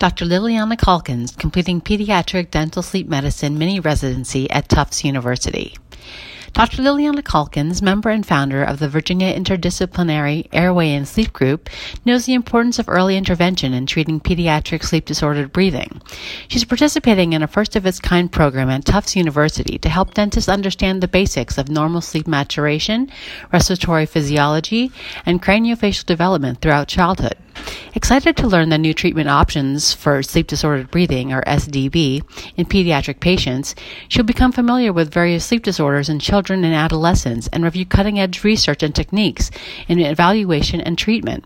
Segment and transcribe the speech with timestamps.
[0.00, 0.24] Dr.
[0.24, 5.76] Liliana Calkins completing pediatric dental sleep medicine mini residency at Tufts University.
[6.54, 6.80] Dr.
[6.80, 11.68] Liliana Calkins, member and founder of the Virginia Interdisciplinary Airway and Sleep Group,
[12.06, 16.00] knows the importance of early intervention in treating pediatric sleep disordered breathing.
[16.48, 20.48] She's participating in a first of its kind program at Tufts University to help dentists
[20.48, 23.10] understand the basics of normal sleep maturation,
[23.52, 24.92] respiratory physiology,
[25.26, 27.36] and craniofacial development throughout childhood.
[27.92, 32.22] Excited to learn the new treatment options for sleep disordered breathing, or SDB,
[32.56, 33.74] in pediatric patients,
[34.08, 38.44] she'll become familiar with various sleep disorders in children and adolescents and review cutting edge
[38.44, 39.50] research and techniques
[39.88, 41.44] in evaluation and treatment.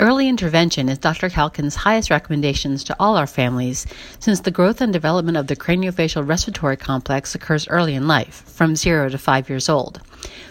[0.00, 1.28] Early intervention is Dr.
[1.28, 3.86] Calkins' highest recommendations to all our families
[4.18, 8.74] since the growth and development of the craniofacial respiratory complex occurs early in life, from
[8.74, 10.00] 0 to 5 years old.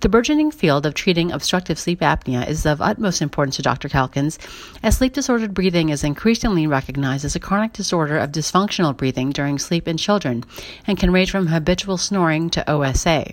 [0.00, 3.88] The burgeoning field of treating obstructive sleep apnea is of utmost importance to Dr.
[3.88, 4.38] Calkins,
[4.82, 9.58] as sleep disordered breathing is increasingly recognized as a chronic disorder of dysfunctional breathing during
[9.58, 10.44] sleep in children
[10.86, 13.32] and can range from habitual snoring to OSA.